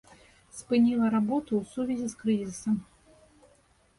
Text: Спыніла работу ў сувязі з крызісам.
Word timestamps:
Спыніла 0.59 1.09
работу 1.15 1.51
ў 1.59 1.63
сувязі 1.73 2.07
з 2.13 2.21
крызісам. 2.23 2.75